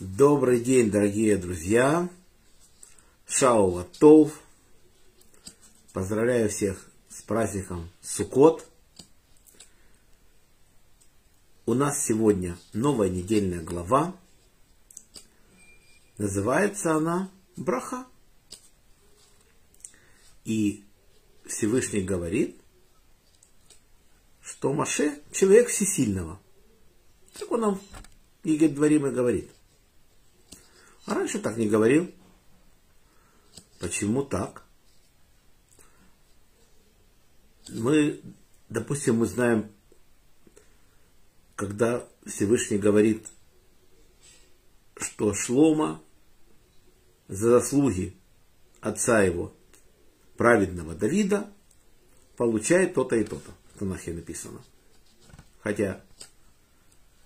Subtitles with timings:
[0.00, 2.10] Добрый день, дорогие друзья.
[3.28, 4.40] Шаула Тов.
[5.92, 8.66] Поздравляю всех с праздником Суккот.
[11.64, 14.16] У нас сегодня новая недельная глава.
[16.18, 18.04] Называется она Браха.
[20.44, 20.82] И
[21.46, 22.60] Всевышний говорит,
[24.42, 26.40] что Маше человек всесильного.
[27.38, 27.80] Так он нам
[28.42, 29.52] Игорь Дворим и говорит.
[31.06, 32.10] А раньше так не говорил.
[33.78, 34.64] Почему так?
[37.68, 38.20] Мы,
[38.68, 39.70] допустим, мы знаем,
[41.56, 43.28] когда Всевышний говорит,
[44.96, 46.02] что Шлома
[47.28, 48.16] за заслуги
[48.80, 49.52] отца его,
[50.36, 51.50] праведного Давида,
[52.36, 53.50] получает то-то и то-то.
[53.74, 54.60] В Танахе написано.
[55.60, 56.02] Хотя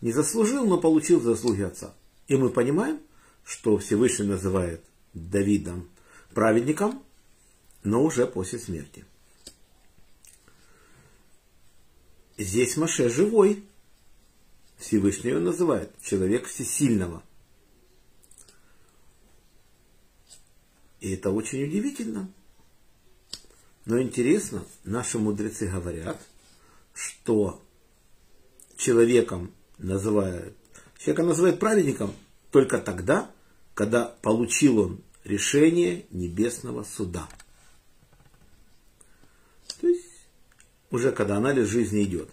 [0.01, 1.95] не заслужил, но получил заслуги отца.
[2.29, 3.01] И мы понимаем,
[3.49, 4.83] что Всевышний называет
[5.15, 5.89] Давидом
[6.35, 7.03] праведником,
[7.83, 9.07] но уже после смерти.
[12.37, 13.65] Здесь Маше живой.
[14.77, 17.23] Всевышний его называет человек всесильного.
[21.01, 22.31] И это очень удивительно.
[23.87, 26.21] Но интересно, наши мудрецы говорят,
[26.93, 27.65] что
[28.77, 30.55] человеком называют,
[30.99, 32.15] человека называют праведником
[32.51, 33.33] только тогда,
[33.79, 37.29] когда получил он решение небесного суда.
[39.81, 40.27] То есть
[40.91, 42.29] уже когда анализ жизни идет.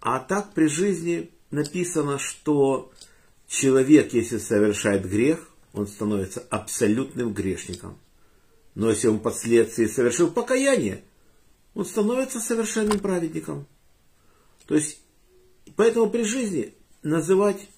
[0.00, 2.90] А так при жизни написано, что
[3.46, 7.98] человек, если совершает грех, он становится абсолютным грешником.
[8.74, 11.04] Но если он впоследствии совершил покаяние,
[11.74, 13.66] он становится совершенным праведником.
[14.64, 15.02] То есть,
[15.76, 17.68] поэтому при жизни называть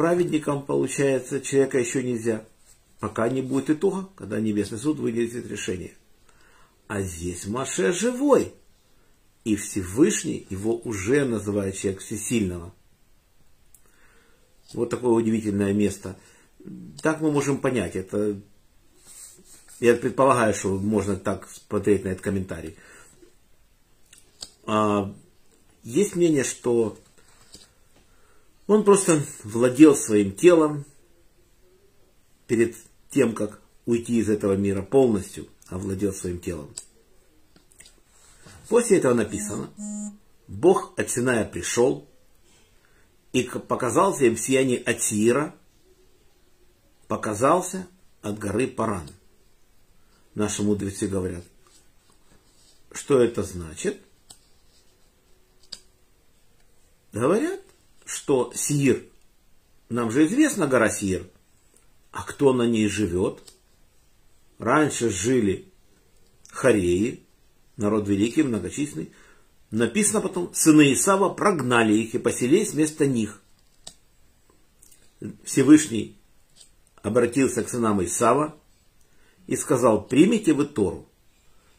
[0.00, 2.46] праведником, получается, человека еще нельзя,
[3.00, 5.92] пока не будет итога, когда Небесный суд вынесет решение.
[6.88, 8.54] А здесь Маше живой.
[9.44, 12.74] И Всевышний его уже называет человек всесильного.
[14.72, 16.16] Вот такое удивительное место.
[17.02, 17.94] Так мы можем понять.
[17.94, 18.40] Это
[19.80, 22.74] я предполагаю, что можно так смотреть на этот комментарий.
[24.64, 25.14] А,
[25.82, 26.98] есть мнение, что
[28.70, 30.84] он просто владел своим телом
[32.46, 32.76] перед
[33.10, 36.72] тем, как уйти из этого мира полностью, овладел своим телом.
[38.68, 39.70] После этого написано,
[40.46, 42.08] Бог от Синая пришел
[43.32, 45.52] и показался им в сиянии Атира,
[47.08, 47.88] показался
[48.22, 49.10] от горы Паран.
[50.36, 51.42] Наши мудрецы говорят,
[52.92, 54.00] что это значит?
[57.12, 57.60] Говорят,
[58.10, 59.04] что Сир,
[59.88, 61.28] нам же известна гора Сир,
[62.10, 63.40] а кто на ней живет?
[64.58, 65.70] Раньше жили
[66.50, 67.24] Хареи,
[67.76, 69.12] народ великий, многочисленный.
[69.70, 73.40] Написано потом, сыны Исава прогнали их и поселились вместо них.
[75.44, 76.18] Всевышний
[76.96, 78.56] обратился к сынам Исава
[79.46, 81.08] и сказал, примите вы Тору.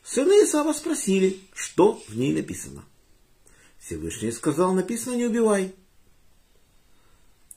[0.02, 2.86] Сыны Исава спросили, что в ней написано.
[3.80, 5.76] Всевышний сказал, написано, не убивай.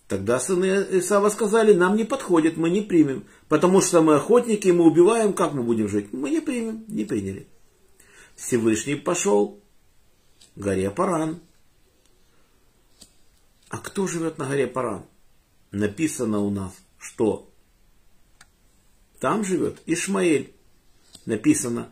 [0.08, 4.84] Тогда сыны Исава сказали, нам не подходит, мы не примем, потому что мы охотники, мы
[4.84, 6.12] убиваем, как мы будем жить?
[6.12, 7.48] Мы не примем, не приняли.
[8.36, 9.62] Всевышний пошел
[10.54, 11.40] к горе Паран.
[13.70, 15.06] А кто живет на горе Паран?
[15.70, 17.50] Написано у нас, что
[19.20, 20.52] там живет Ишмаэль.
[21.24, 21.90] Написано,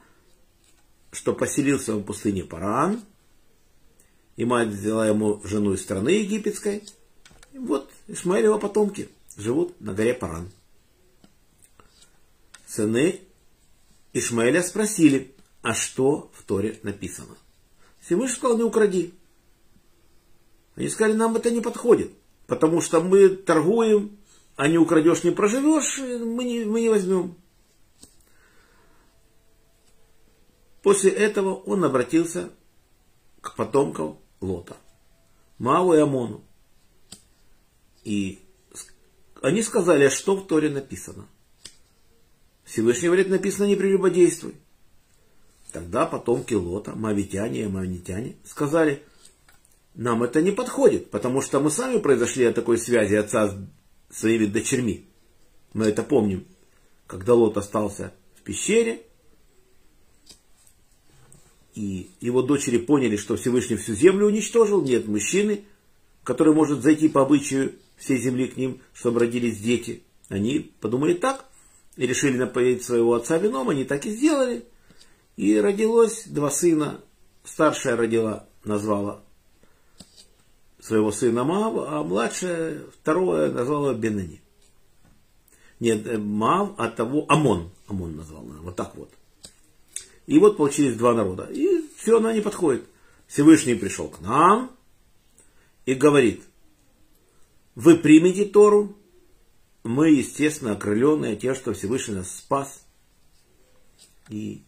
[1.12, 3.00] что поселился в пустыне Паран,
[4.36, 6.84] и мать взяла ему жену из страны египетской–
[8.12, 10.50] вот Ишмаилева потомки живут на горе Паран.
[12.66, 13.20] Сыны
[14.12, 17.36] Ишмаэля спросили, а что в Торе написано?
[18.00, 19.14] Всевышний сказал, не укради.
[20.74, 22.12] Они сказали, нам это не подходит,
[22.46, 24.18] потому что мы торгуем,
[24.56, 27.36] а не украдешь, не проживешь, мы не, мы не возьмем.
[30.82, 32.50] После этого он обратился
[33.40, 34.76] к потомкам Лота,
[35.58, 36.42] Мау и Амону.
[38.04, 38.40] И
[39.40, 41.26] они сказали, что в Торе написано.
[42.64, 44.54] Всевышний говорит, написано не прелюбодействуй.
[45.72, 49.02] Тогда потомки Лота, мавитяне и мавнитяне, сказали,
[49.94, 53.48] нам это не подходит, потому что мы сами произошли от такой связи отца
[54.10, 55.06] с своими дочерьми.
[55.72, 56.46] Мы это помним,
[57.06, 59.02] когда Лот остался в пещере,
[61.74, 65.64] и его дочери поняли, что Всевышний всю землю уничтожил, нет мужчины,
[66.22, 67.72] который может зайти по обычаю
[68.02, 70.02] всей земли к ним, чтобы родились дети.
[70.28, 71.44] Они подумали так
[71.96, 74.64] и решили напоить своего отца вином, они так и сделали.
[75.36, 77.00] И родилось два сына.
[77.44, 79.22] Старшая родила, назвала
[80.80, 84.40] своего сына Мав, а младшая, второе, назвала Бенани.
[85.80, 87.70] Нет, э, Мав, а того Амон.
[87.86, 89.10] Амон назвал, вот так вот.
[90.26, 91.48] И вот получились два народа.
[91.50, 92.84] И все, она не подходит.
[93.26, 94.70] Всевышний пришел к нам
[95.86, 96.44] и говорит,
[97.74, 98.96] вы примете Тору,
[99.84, 102.86] мы, естественно, окрыленные тем, что Всевышний нас спас
[104.28, 104.64] и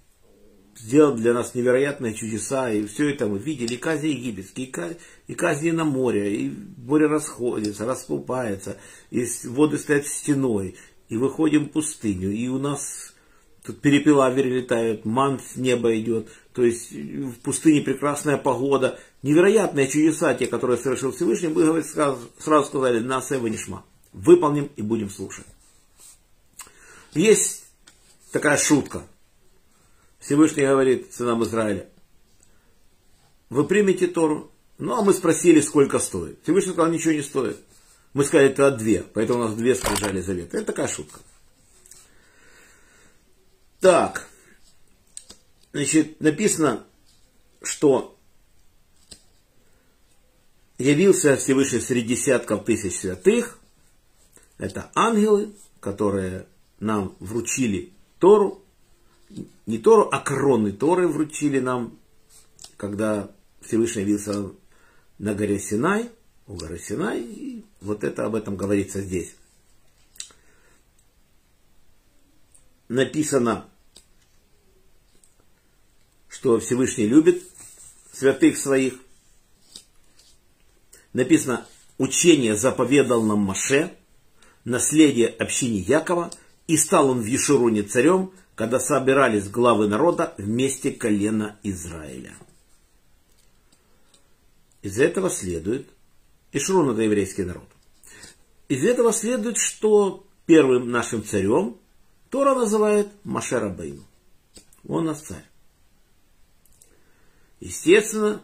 [0.76, 4.96] сделал для нас невероятные чудеса, и все это мы видели, и казни египетские,
[5.26, 8.78] и казни на море, и море расходится, распупается,
[9.10, 10.76] и воды стоят стеной,
[11.08, 13.14] и выходим в пустыню, и у нас
[13.64, 20.34] тут перепелавери летают, ман с неба идет, то есть в пустыне прекрасная погода, невероятные чудеса,
[20.34, 23.82] те, которые совершил Всевышний, мы сразу, сказали, нас его нишма.
[24.12, 25.46] Выполним и будем слушать.
[27.14, 27.64] Есть
[28.32, 29.06] такая шутка.
[30.20, 31.88] Всевышний говорит сынам Израиля,
[33.48, 34.50] вы примете Тору?
[34.76, 36.42] Ну, а мы спросили, сколько стоит.
[36.42, 37.58] Всевышний сказал, ничего не стоит.
[38.12, 40.58] Мы сказали, это две, поэтому у нас две скрижали завета.
[40.58, 41.20] Это такая шутка.
[43.80, 44.28] Так,
[45.72, 46.84] значит, написано,
[47.62, 48.14] что
[50.84, 53.58] явился Всевышний среди десятков тысяч святых.
[54.58, 56.46] Это ангелы, которые
[56.78, 58.62] нам вручили Тору.
[59.66, 61.98] Не Тору, а кроны Торы вручили нам,
[62.76, 63.30] когда
[63.62, 64.50] Всевышний явился
[65.18, 66.10] на горе Синай,
[66.46, 67.22] у горы Синай.
[67.22, 69.34] И вот это об этом говорится здесь.
[72.88, 73.70] Написано,
[76.28, 77.42] что Всевышний любит
[78.12, 79.03] святых своих
[81.14, 81.66] написано,
[81.96, 83.94] учение заповедал нам Маше,
[84.64, 86.30] наследие общине Якова,
[86.66, 92.34] и стал он в Ешуруне царем, когда собирались главы народа вместе колена Израиля.
[94.82, 95.88] Из этого следует,
[96.52, 97.68] Ишурун это еврейский народ,
[98.68, 101.78] из этого следует, что первым нашим царем
[102.30, 104.02] Тора называет Машера Бейну.
[104.86, 105.44] Он наш царь.
[107.60, 108.42] Естественно,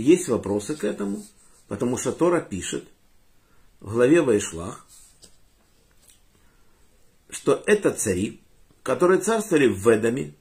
[0.00, 1.24] есть вопросы к этому,
[1.68, 2.88] потому что Тора пишет
[3.80, 4.86] в главе Вайшлах,
[7.28, 8.40] что это цари,
[8.82, 10.34] которые царствовали в Ведаме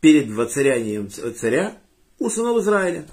[0.00, 1.78] перед воцарянием царя
[2.18, 3.06] у сынов Израиля.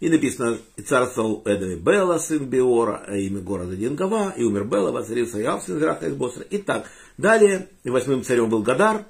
[0.00, 4.92] И написано, и царствовал Эдами Бела, сын Биора, а имя города Дингава, и умер Бела,
[4.92, 6.42] воцарился Яв, сын Зраха из Босра.
[6.44, 9.06] И так, далее, восьмым царем был Гадар.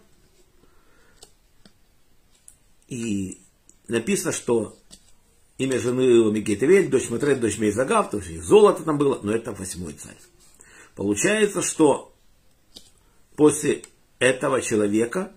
[2.88, 3.42] И
[3.86, 4.78] написано, что
[5.58, 9.52] имя жены его Микетевель, дочь Матрет, дочь Мейзагав, то есть золото там было, но это
[9.52, 10.16] восьмой царь.
[10.94, 12.14] Получается, что
[13.36, 13.82] после
[14.18, 15.32] этого человека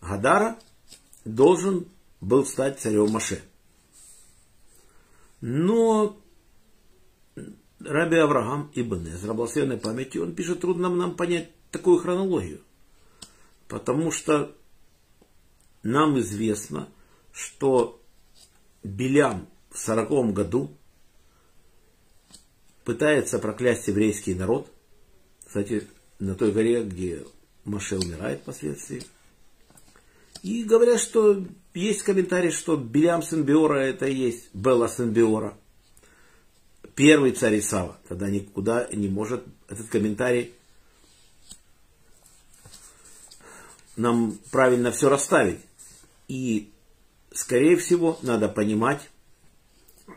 [0.00, 0.58] Гадара
[1.24, 1.88] должен
[2.20, 3.42] был стать царем Маше.
[5.40, 6.20] Но
[7.80, 12.60] Раби Авраам Ибн Эзра, благословенной памяти, он пишет, трудно нам понять такую хронологию.
[13.68, 14.54] Потому что
[15.82, 16.88] нам известно,
[17.32, 18.00] что
[18.84, 20.70] Белям в сороковом году
[22.84, 24.70] пытается проклясть еврейский народ.
[25.44, 25.88] Кстати,
[26.18, 27.24] на той горе, где
[27.64, 29.02] Маше умирает впоследствии.
[30.42, 35.56] И говорят, что есть комментарий, что Белям сын Биора это и есть Белла сын Биора.
[36.94, 37.98] Первый царь Исава.
[38.08, 40.54] Тогда никуда не может этот комментарий
[43.96, 45.60] нам правильно все расставить.
[46.28, 46.70] И
[47.34, 49.10] скорее всего, надо понимать,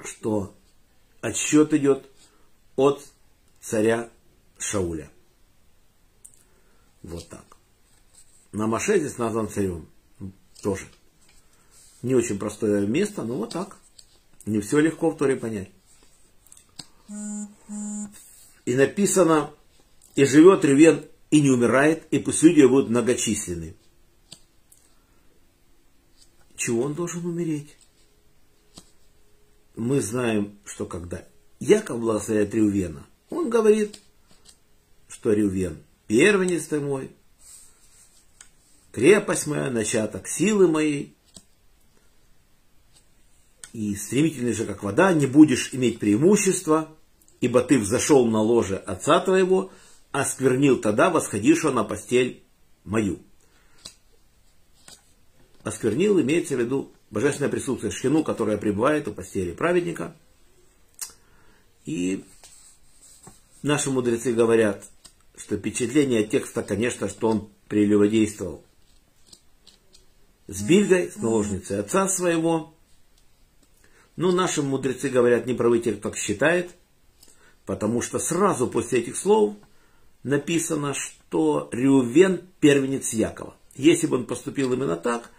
[0.04, 0.56] что
[1.22, 2.06] отсчет идет
[2.76, 3.04] от
[3.60, 4.10] царя
[4.58, 5.12] Шауля.
[7.04, 7.46] Вот так.
[8.52, 9.88] На Маше здесь назван царем.
[10.62, 10.86] Тоже.
[12.02, 13.78] Не очень простое место, но вот так.
[14.46, 15.70] Не все легко в Торе понять.
[18.66, 19.52] И написано,
[20.16, 23.76] и живет Ревен, и не умирает, и пусть люди будут многочисленны
[26.68, 27.78] чего он должен умереть?
[29.78, 31.24] Мы знаем, что когда
[31.62, 34.02] Яков благословляет Рювена, он говорит,
[35.08, 37.12] что Рювен первенец ты мой,
[38.92, 41.16] крепость моя, начаток силы моей,
[43.72, 46.94] и стремительный же, как вода, не будешь иметь преимущества,
[47.40, 49.72] ибо ты взошел на ложе отца твоего,
[50.12, 52.44] осквернил тогда восходившего на постель
[52.84, 53.20] мою
[55.68, 60.16] осквернил, имеется в виду божественное присутствие шхину, которое пребывает у постели праведника.
[61.86, 62.24] И
[63.62, 64.86] наши мудрецы говорят,
[65.36, 68.64] что впечатление текста, конечно, что он прелюбодействовал
[70.48, 72.74] с Бильгой, с наложницей отца своего.
[74.16, 76.72] Но наши мудрецы говорят, не правы те, кто так считает,
[77.66, 79.56] потому что сразу после этих слов
[80.24, 83.56] написано, что Рювен первенец Якова.
[83.76, 85.30] Если бы он поступил именно так,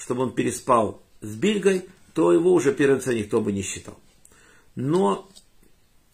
[0.00, 3.98] чтобы он переспал с Бильгой, то его уже первенца никто бы не считал.
[4.74, 5.28] Но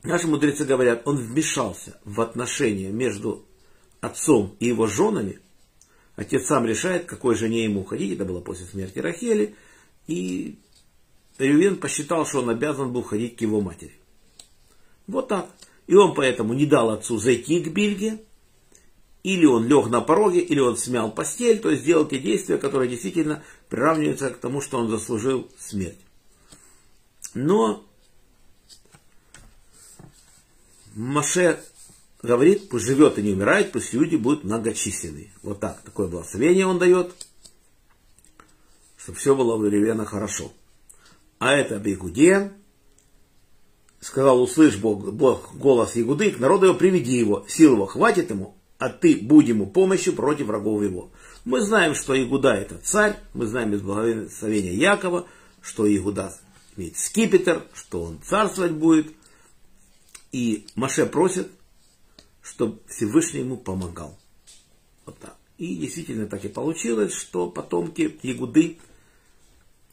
[0.03, 3.45] наши мудрецы говорят, он вмешался в отношения между
[4.01, 5.39] отцом и его женами.
[6.17, 8.15] Отец сам решает, какой жене ему уходить.
[8.15, 9.55] Это было после смерти Рахели.
[10.09, 10.59] И
[11.39, 13.95] Рювен посчитал, что он обязан был ходить к его матери.
[15.07, 15.49] Вот так.
[15.87, 18.19] И он поэтому не дал отцу зайти к Бильге.
[19.27, 22.89] Или он лег на пороге, или он смял постель, то есть сделал те действия, которые
[22.89, 25.99] действительно приравниваются к тому, что он заслужил смерть.
[27.35, 27.85] Но
[30.95, 31.59] Маше
[32.23, 35.33] говорит, пусть живет и не умирает, пусть люди будут многочисленны.
[35.43, 37.13] Вот так, такое благословение он дает,
[38.97, 40.53] чтобы все было у Ревена хорошо.
[41.41, 42.53] А это Бегуде,
[43.99, 48.56] сказал, услышь Бог, Бог голос Ягуды, к народу его приведи его, сил его хватит ему,
[48.79, 51.11] а ты будь ему помощью против врагов его.
[51.45, 55.27] Мы знаем, что Ягуда это царь, мы знаем из благословения Якова,
[55.63, 56.37] что Ягуда
[56.77, 59.13] имеет скипетр, что он царствовать будет.
[60.33, 61.51] И Маше просит,
[62.43, 64.19] чтобы Всевышний ему помогал.
[65.07, 65.37] Вот так.
[65.57, 68.79] И действительно так и получилось, что потомки Ягуды,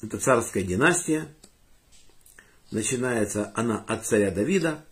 [0.01, 1.27] это царская династия,
[2.71, 4.83] начинается она от царя Давида.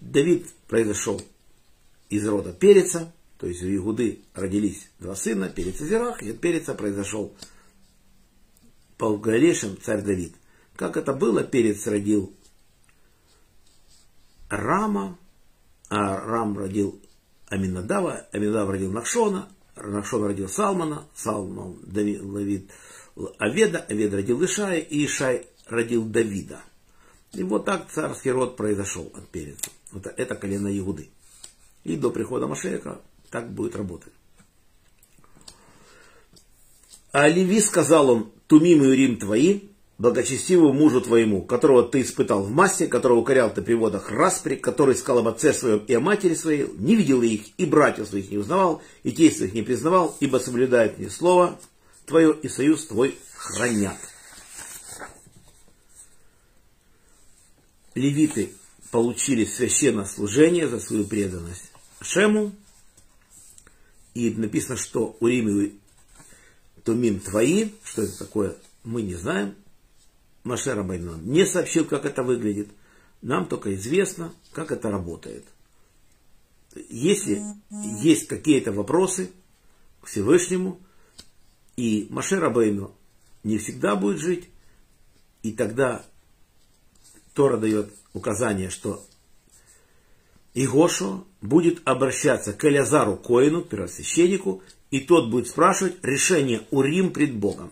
[0.00, 1.20] Давид произошел
[2.08, 6.40] из рода Переца, то есть у Ягуды родились два сына, Перец и Зерах, и от
[6.40, 7.34] Переца произошел
[8.96, 10.34] Полголешем царь Давид.
[10.74, 12.34] Как это было, Перец родил
[14.48, 15.18] Рама,
[15.88, 17.00] а Рам родил
[17.48, 22.70] Аминадава, Аминадав родил Нахшона, Нахшон родил Салмана, Салман Давид,
[23.38, 26.60] Аведа, Авед родил Ишая, и Ишай родил Давида.
[27.34, 29.70] И вот так царский род произошел от Переца.
[29.92, 31.10] Вот это колено Иуды.
[31.88, 34.12] И до прихода Машеха так будет работать.
[37.12, 39.60] А Леви сказал он, Тумим и Урим твои,
[39.96, 44.94] благочестивому мужу твоему, которого ты испытал в массе, которого укорял ты при водах распри, который
[44.94, 48.36] искал об отце своем и о матери своей, не видел их, и братьев своих не
[48.36, 51.58] узнавал, и тесть своих не признавал, ибо соблюдает мне слово
[52.04, 53.96] твое, и союз твой хранят.
[57.94, 58.52] Левиты
[58.90, 62.52] получили священное служение за свою преданность Шему,
[64.14, 65.72] и написано, что Урим и
[66.84, 69.54] Тумим твои, что это такое, мы не знаем,
[70.44, 72.70] Маше Рабайну не сообщил, как это выглядит.
[73.20, 75.44] Нам только известно, как это работает.
[76.88, 77.42] Если
[78.00, 79.30] есть какие-то вопросы
[80.00, 80.80] к Всевышнему,
[81.76, 82.94] и Маше Рабейну
[83.44, 84.48] не всегда будет жить,
[85.42, 86.04] и тогда
[87.34, 89.04] Тора дает указание, что
[90.60, 94.60] Игошо будет обращаться к Элязару Коину, первосвященнику,
[94.90, 97.70] и тот будет спрашивать решение Урим пред Богом.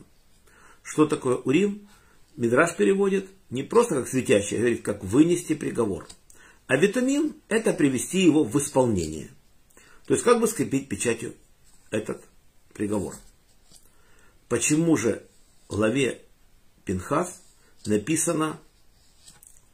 [0.85, 1.89] Что такое Урим?
[2.37, 6.07] Мидраш переводит не просто как светящий, а говорит, как вынести приговор.
[6.69, 9.31] А витамин– это привести его в исполнение.
[10.07, 11.35] То есть, как бы скрепить печатью
[11.91, 12.23] этот
[12.73, 13.17] приговор.
[14.49, 15.27] Почему же
[15.69, 16.23] в главе
[16.85, 17.43] Пинхас
[17.85, 18.61] написано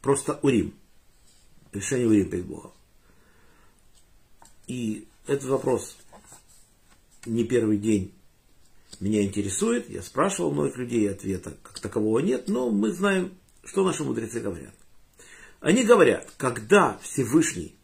[0.01, 0.73] просто Урим?
[1.73, 2.71] Решение Урим перед Богом.
[4.67, 5.97] И этот вопрос
[7.25, 8.13] не первый день
[8.99, 14.03] меня интересует, я спрашивал многих людей, ответа как такового нет, но мы знаем, что наши
[14.03, 14.73] мудрецы говорят.
[15.59, 17.75] Они говорят, когда Всевышний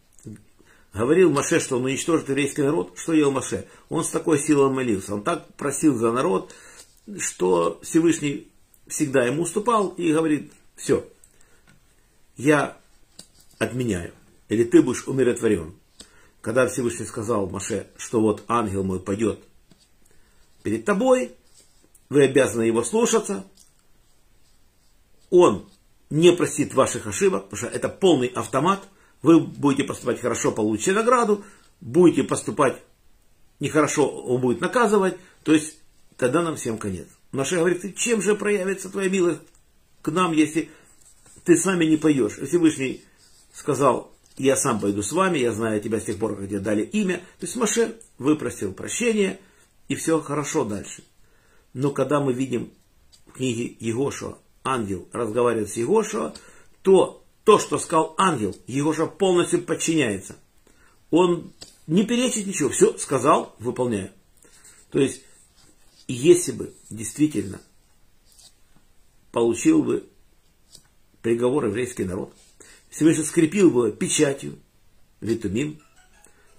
[0.94, 3.68] говорил Маше, что он уничтожит еврейский народ, что делал Маше?
[3.90, 6.54] Он с такой силой молился, он так просил за народ,
[7.18, 8.50] что Всевышний
[8.88, 11.06] всегда ему уступал и говорит, все,
[12.38, 12.78] я
[13.58, 14.14] отменяю,
[14.48, 15.74] или ты будешь умиротворен.
[16.42, 19.40] Когда Всевышний сказал Маше, что вот ангел мой пойдет
[20.64, 21.36] перед тобой,
[22.10, 23.46] вы обязаны его слушаться,
[25.30, 25.70] он
[26.10, 28.88] не простит ваших ошибок, потому что это полный автомат,
[29.22, 31.44] вы будете поступать хорошо, получите награду,
[31.82, 32.82] будете поступать
[33.60, 35.78] нехорошо, он будет наказывать, то есть
[36.18, 37.08] тогда нам всем конец.
[37.32, 39.42] Маша говорит, чем же проявится твоя милость
[40.02, 40.70] к нам, если
[41.44, 42.38] ты с нами не поешь?
[42.38, 43.04] Всевышний
[43.54, 46.84] сказал, я сам пойду с вами, я знаю тебя с тех пор, как тебе дали
[46.84, 47.18] имя.
[47.40, 49.40] То есть Маше выпросил прощение,
[49.90, 51.04] и все хорошо дальше.
[51.74, 52.72] Но когда мы видим
[53.28, 56.34] в книге Егошуа, ангел разговаривает с Егошуа,
[56.84, 60.38] то то, что сказал ангел, Егоша полностью подчиняется.
[61.12, 61.52] Он
[61.86, 64.12] не перечит ничего, все сказал, выполняю.
[64.92, 65.22] То есть,
[66.08, 67.62] если бы действительно
[69.32, 70.08] получил бы
[71.22, 72.34] приговор еврейский народ,
[72.90, 74.60] Всевышний скрепил бы печатью,
[75.22, 75.80] витамин,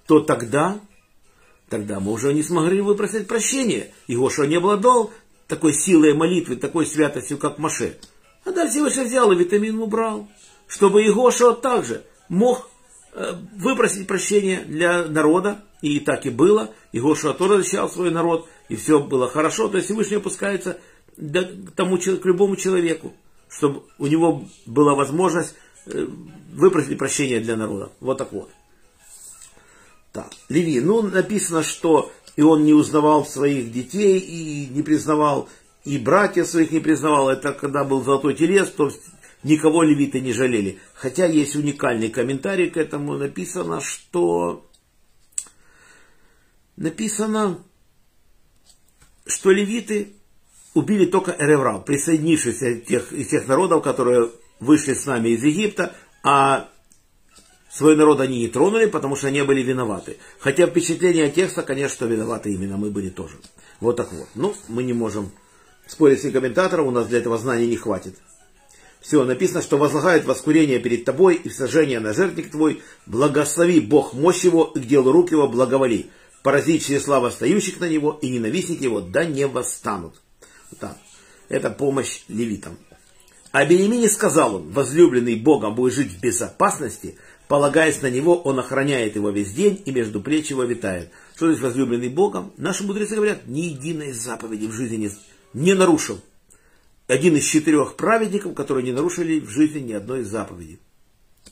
[0.07, 0.81] то тогда,
[1.69, 3.93] тогда мы уже не смогли выпросить прощения.
[4.07, 5.13] Его не обладал
[5.47, 7.97] такой силой молитвы, такой святостью, как Маше.
[8.45, 10.29] А дальше Всевышний взял и витамин убрал,
[10.67, 12.71] чтобы Егоша также мог
[13.13, 16.73] э, выпросить прощения для народа, и так и было.
[16.93, 19.69] Егоша тоже защищал свой народ, и все было хорошо.
[19.69, 20.79] То есть Всевышний опускается
[21.17, 23.15] к, тому, к любому человеку,
[23.49, 25.55] чтобы у него была возможность
[25.87, 26.07] э,
[26.53, 27.91] выпросить прощения для народа.
[28.01, 28.51] Вот так вот.
[30.13, 35.49] Так, Леви, ну написано, что и он не узнавал своих детей, и не признавал,
[35.85, 37.29] и братьев своих не признавал.
[37.29, 38.91] Это когда был золотой телес, то
[39.43, 40.79] никого левиты не жалели.
[40.95, 44.67] Хотя есть уникальный комментарий к этому, написано, что
[46.77, 47.63] написано,
[49.27, 50.15] что левиты
[50.75, 56.69] убили только Эреврал, присоединившись тех, из тех народов, которые вышли с нами из Египта, а
[57.71, 60.19] свой народ они не тронули, потому что они были виноваты.
[60.39, 63.37] Хотя впечатление текста, конечно, что виноваты именно мы были тоже.
[63.81, 64.29] Вот так вот.
[64.35, 65.33] Ну, мы не можем
[65.87, 68.17] спорить с комментатором, у нас для этого знаний не хватит.
[69.01, 74.45] Все, написано, что возлагает воскурение перед тобой и сожжение на жертвник твой, благослови Бог мощь
[74.45, 76.11] его и к делу рук его благоволи.
[76.43, 80.21] Порази чресла восстающих на него, и ненавистники его да не восстанут.
[80.79, 80.99] Так,
[81.49, 82.79] это помощь левитам.
[83.53, 87.17] А Бенемине сказал он, возлюбленный Богом будет жить в безопасности,
[87.49, 91.11] полагаясь на него, он охраняет его весь день и между плеч его витает.
[91.35, 92.53] Что здесь возлюбленный Богом?
[92.57, 95.11] Наши мудрецы говорят, ни единой заповеди в жизни
[95.53, 96.21] не, нарушил.
[97.09, 100.79] Один из четырех праведников, которые не нарушили в жизни ни одной из заповедей.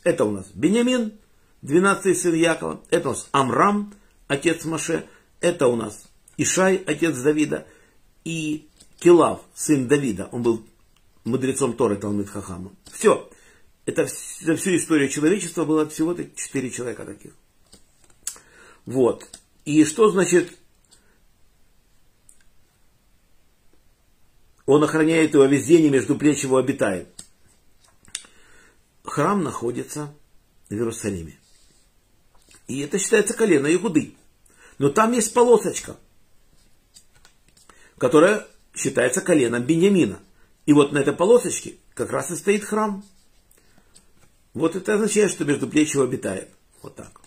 [0.05, 1.15] Это у нас Бенямин,
[1.63, 2.81] 12 сын Якова.
[2.91, 3.93] Это у нас Амрам,
[4.29, 5.05] отец Маше.
[5.41, 6.05] Это у нас
[6.37, 7.67] Ишай, отец Давида.
[8.25, 8.69] И
[9.01, 10.29] Килав, сын Давида.
[10.31, 10.65] Он был
[11.29, 12.73] мудрецом Торы Талмит Хахама.
[12.93, 13.31] Все.
[13.87, 14.07] Это
[14.41, 17.33] за всю историю человечества было всего-то четыре человека таких.
[18.85, 19.29] Вот.
[19.65, 20.53] И что значит
[24.67, 27.09] он охраняет его везде, не между плеч его обитает.
[29.03, 30.15] Храм находится
[30.69, 31.39] в Иерусалиме.
[32.67, 34.15] И это считается колено Игуды.
[34.77, 35.97] Но там есть полосочка,
[37.97, 40.21] которая считается коленом Беньямина.
[40.69, 43.03] И вот на этой полосочке как раз и стоит храм.
[44.53, 46.51] Вот это означает, что между его обитает.
[46.83, 47.23] Вот так.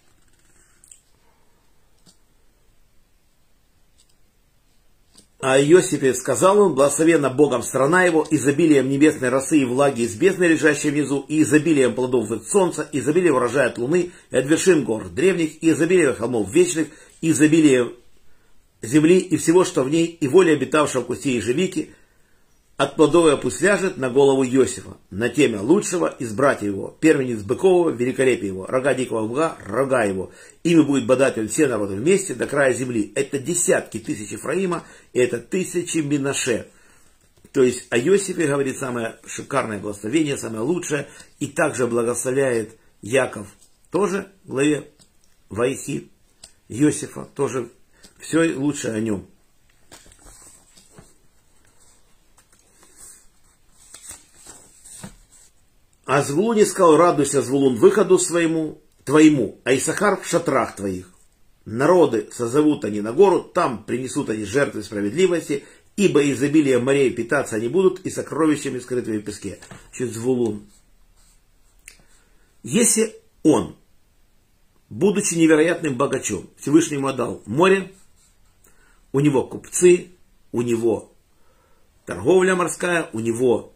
[5.40, 10.44] А Иосифе сказал он, благословена Богом страна его, изобилием небесной росы и влаги из бездны,
[10.44, 15.10] лежащей внизу, и изобилием плодов от солнца, изобилием урожая от луны, и от вершин гор
[15.10, 16.90] древних, и изобилием холмов вечных,
[17.22, 17.96] и изобилием
[18.84, 21.96] земли и всего, что в ней, и воля обитавшего в кусте ежевики,
[22.82, 27.92] от плодовой пусть ляжет на голову Иосифа, на темя лучшего из братьев его, первенец быкового,
[27.92, 30.32] великолепие его, рога дикого луга, рога его.
[30.64, 33.12] Ими будет бодать он все народы вместе до края земли.
[33.14, 36.70] Это десятки тысяч Ефраима, и это тысячи Минаше.
[37.52, 41.08] То есть о Иосифе говорит самое шикарное благословение, самое лучшее,
[41.40, 43.48] и также благословляет Яков
[43.92, 44.88] тоже в главе
[45.50, 46.10] Вайхи
[46.68, 47.70] Иосифа, тоже
[48.20, 49.28] все лучшее о нем.
[56.12, 61.10] А Звулуне сказал, радуйся, Звулун, выходу своему, твоему, а Исахар в шатрах твоих.
[61.64, 65.64] Народы созовут они на гору, там принесут они жертвы справедливости,
[65.96, 69.60] ибо изобилие морей питаться они будут и сокровищами скрытыми в песке.
[69.96, 70.68] Значит, Звулун.
[72.62, 73.78] Если он,
[74.90, 77.94] будучи невероятным богачом, Всевышнему отдал море,
[79.14, 80.10] у него купцы,
[80.52, 81.14] у него
[82.06, 83.71] торговля морская, у него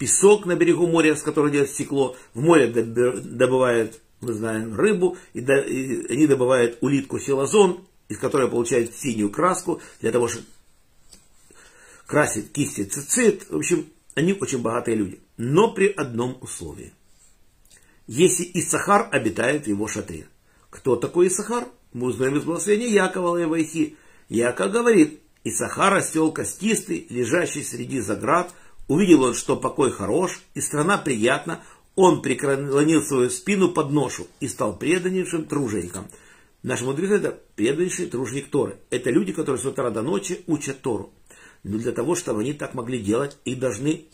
[0.00, 2.16] песок на берегу моря, с которого делают стекло.
[2.32, 9.30] В море добывают, мы знаем, рыбу, и, они добывают улитку силозон, из которой получают синюю
[9.30, 10.46] краску, для того, чтобы
[12.06, 13.50] красить кисти цицит.
[13.50, 15.20] В общем, они очень богатые люди.
[15.36, 16.94] Но при одном условии.
[18.06, 20.26] Если Исахар обитает в его шатре.
[20.70, 21.68] Кто такой Исахар?
[21.92, 23.96] Мы узнаем из благословения Якова Левайхи.
[24.30, 28.52] Яков говорит, Исахар растел костистый, лежащий среди заград,
[28.90, 31.62] Увидел он, что покой хорош, и страна приятна,
[31.94, 36.08] он преклонил свою спину под ношу и стал преданнейшим тружеником.
[36.64, 38.80] Наши мудрецы это преданнейший труженик Торы.
[38.90, 41.12] Это люди, которые с утра до ночи учат Тору.
[41.62, 44.06] Но для того, чтобы они так могли делать, их должны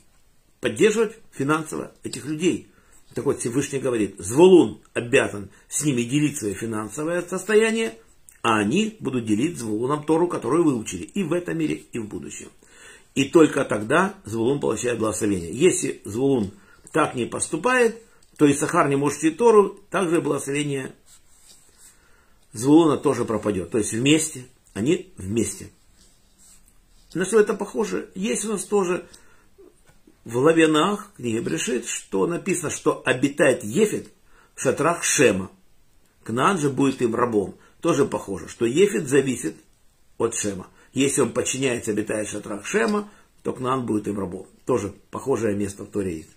[0.60, 2.68] поддерживать финансово этих людей.
[3.14, 7.94] Так вот, Всевышний говорит, Звулун обязан с ними делить свое финансовое состояние,
[8.42, 12.50] а они будут делить Звулуном Тору, которую выучили и в этом мире, и в будущем.
[13.16, 15.50] И только тогда Звулун получает благословение.
[15.50, 16.52] Если Звулун
[16.92, 18.02] так не поступает,
[18.36, 20.94] то и Сахар не может учить Тору, также благословение
[22.52, 23.70] Звулуна тоже пропадет.
[23.70, 25.70] То есть вместе, они вместе.
[27.14, 28.10] На что это похоже?
[28.14, 29.06] Есть у нас тоже
[30.26, 34.08] в Лавинах, книге Брешит, что написано, что обитает Ефет
[34.54, 35.50] в шатрах Шема.
[36.22, 37.54] Кнан же будет им рабом.
[37.80, 39.56] Тоже похоже, что Ефет зависит
[40.18, 40.66] от Шема.
[40.96, 43.10] Если он подчиняется, обитает в шатрах Шема,
[43.42, 44.46] то Кнан будет им рабом.
[44.64, 46.30] Тоже похожее место в Торе есть.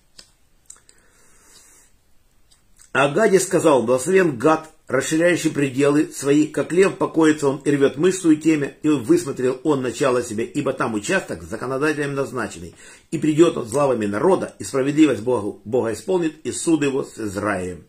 [2.92, 8.36] А сказал, благословен Гад, расширяющий пределы свои, как лев покоится он и рвет мышцу и
[8.36, 12.76] темя, и высмотрел он начало себе, ибо там участок законодателем назначенный,
[13.12, 17.18] и придет он с главами народа, и справедливость Богу, Бога исполнит, и суд его с
[17.18, 17.86] Израилем.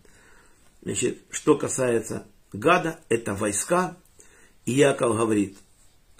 [0.82, 3.96] Значит, что касается Гада, это войска,
[4.66, 5.58] и Яков говорит,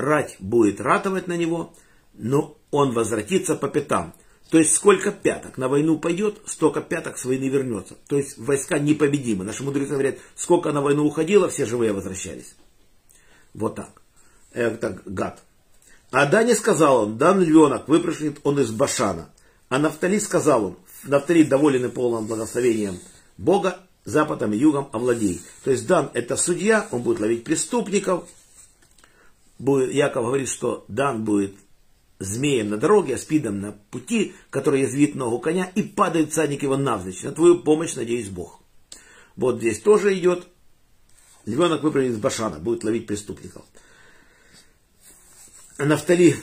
[0.00, 1.74] рать будет ратовать на него,
[2.14, 4.14] но он возвратится по пятам.
[4.50, 7.94] То есть сколько пяток на войну пойдет, столько пяток с войны вернется.
[8.08, 9.44] То есть войска непобедимы.
[9.44, 12.56] Наши мудрецы говорят, сколько на войну уходило, все живые возвращались.
[13.54, 14.02] Вот так.
[14.52, 15.42] Это гад.
[16.10, 19.30] А Дане сказал он, дан львенок, выпрыгнет он из Башана.
[19.68, 22.98] А Нафтали сказал он, Нафтали доволен и полным благословением
[23.38, 25.40] Бога, западом и югом овладей.
[25.62, 28.24] То есть Дан это судья, он будет ловить преступников.
[29.60, 31.54] Яков говорит, что Дан будет
[32.18, 36.76] змеем на дороге, а спидом на пути, который язвит ногу коня, и падает всадник его
[36.76, 37.22] навзничь.
[37.22, 38.60] На твою помощь, надеюсь, Бог.
[39.36, 40.46] Вот здесь тоже идет.
[41.46, 43.64] Львенок выпрыгнет из Башана, будет ловить преступников.
[45.78, 46.36] Нафтали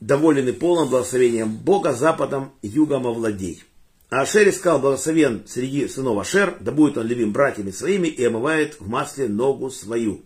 [0.00, 3.64] доволен и полным благословением Бога, западом, югом овладей.
[4.10, 8.80] А Ашер искал благословен среди сынов Ашер, да будет он любим братьями своими и омывает
[8.80, 10.22] в масле ногу свою.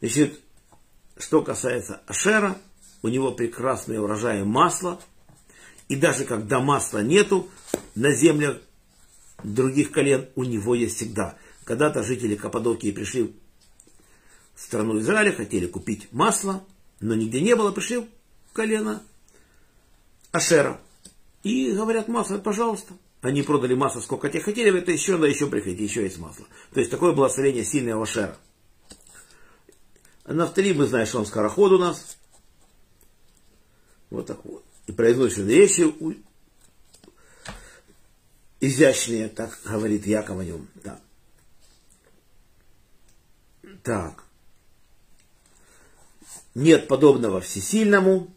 [0.00, 0.40] Значит,
[1.16, 2.56] что касается Ашера,
[3.02, 5.00] у него прекрасные урожаи масла,
[5.88, 7.48] и даже когда масла нету,
[7.94, 8.58] на землях
[9.42, 11.36] других колен у него есть всегда.
[11.64, 13.34] Когда-то жители Каппадокии пришли
[14.54, 16.64] в страну Израиля, хотели купить масло,
[17.00, 18.06] но нигде не было, пришли в
[18.52, 19.02] колено
[20.30, 20.80] Ашера.
[21.42, 22.94] И говорят, масло, пожалуйста.
[23.20, 26.46] Они продали масло, сколько те хотели, это еще, да еще приходите, еще есть масло.
[26.72, 28.36] То есть такое благословение сильного Ашера.
[30.24, 32.16] Нафтали, мы знаем, что он скороход у нас.
[34.10, 34.64] Вот так вот.
[34.86, 35.92] И произносит вещи
[38.62, 40.68] изящные, так говорит Яков о нем.
[40.84, 41.00] Да.
[43.82, 44.24] Так.
[46.54, 48.32] Нет подобного всесильному.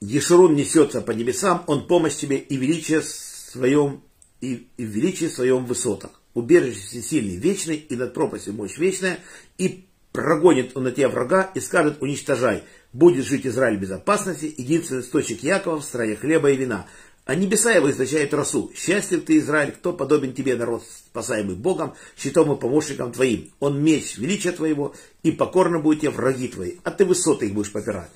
[0.00, 4.02] Ешерун несется по небесам, он помощь тебе и величие своем,
[4.40, 6.20] и, и в величии своем высотах.
[6.34, 9.20] Убежище всесильный, вечный, и над пропастью мощь вечная,
[9.56, 12.62] и прогонит он на тебя врага и скажет уничтожай.
[12.92, 16.86] Будет жить Израиль в безопасности, единственный источник Якова в стране хлеба и вина.
[17.24, 18.70] А небеса его источают росу.
[18.76, 23.50] Счастлив ты, Израиль, кто подобен тебе, народ, спасаемый Богом, щитом и помощником твоим.
[23.58, 27.72] Он меч величия твоего, и покорно будут тебе враги твои, а ты высоты их будешь
[27.72, 28.10] попирать.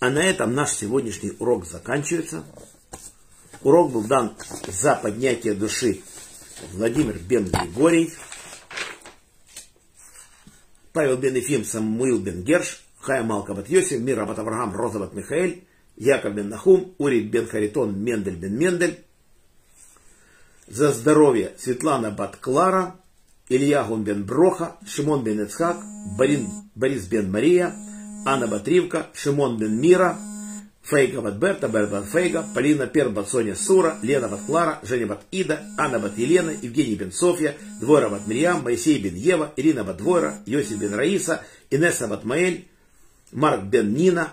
[0.00, 2.42] А на этом наш сегодняшний урок заканчивается.
[3.62, 6.02] Урок был дан за поднятие души
[6.72, 8.12] Владимир Бен Григорий.
[10.92, 15.14] Павел бен Ефим, Самуил бен Герш, Хая Малка бат Йосиф, Мира бат Авраам, Роза бат
[15.14, 15.64] Михаэль,
[15.96, 19.04] Яков бен Нахум, Ури бен Харитон, Мендель бен Мендель.
[20.68, 22.94] За здоровье Светлана бат Клара,
[23.48, 25.48] Ильягун бен Броха, Шимон бен
[26.16, 27.74] Борин, Борис бен Мария,
[28.24, 30.16] Анна бат Ривка, Шимон бен Мира,
[30.84, 35.06] Фейга бат Берта, Берт бат Фейга, Полина Пер бат Соня Сура, Лена бат Клара, Женя
[35.06, 39.84] бат Ида, Анна бат Елена, Евгений бен Софья, Двойра бат Мирьям, Моисей бен Ева, Ирина
[39.84, 42.66] бат Двойра, Йосиф бен Раиса, Инесса бат Маэль,
[43.32, 44.28] Марк бен Нина,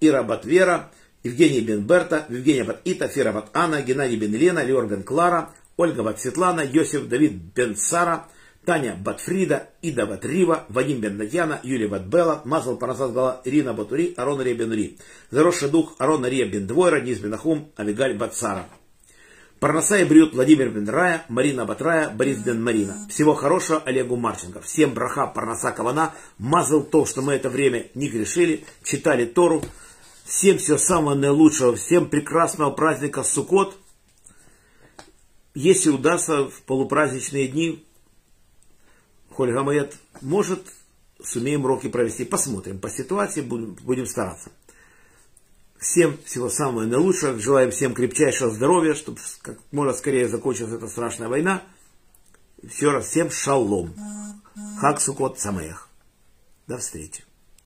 [0.00, 0.90] Ира бат Вера,
[1.24, 5.48] Евгений бен Берта, Евгения бат Ита, Фира бат Анна, Геннадий бен Лена, Леор бен Клара,
[5.78, 8.26] Ольга бат Светлана, Йосиф Давид бен Сара,
[8.64, 14.40] Таня Батфрида, Ида Батрива, Вадим бен Натьяна, Юлия Батбела, Мазал Парасад Гала, Ирина Батури, Арон
[14.40, 14.98] Рия бен Ри.
[15.30, 18.68] Заросший дух Арон Рия бен Двойра, Низ бен Ахум, Авигаль Батсара.
[19.58, 22.96] Парнаса и Брют, Владимир бен Рая, Марина Батрая, Борис бен Марина.
[23.08, 24.60] Всего хорошего Олегу Марченко.
[24.60, 26.14] Всем браха Парнаса Кавана.
[26.38, 29.62] Мазал то, что мы это время не грешили, читали Тору.
[30.24, 33.76] Всем всего самого наилучшего, всем прекрасного праздника Суккот.
[35.54, 37.84] Если удастся в полупраздничные дни
[39.34, 40.62] Хольга Маят может,
[41.22, 42.24] сумеем уроки провести.
[42.24, 44.50] Посмотрим по ситуации, будем, будем стараться.
[45.78, 47.38] Всем всего самого наилучшего.
[47.38, 51.62] Желаем всем крепчайшего здоровья, чтобы как можно скорее закончилась эта страшная война.
[52.62, 53.94] Еще раз всем шалом.
[54.78, 55.88] Хак Сукот Самех.
[56.68, 57.24] До встречи.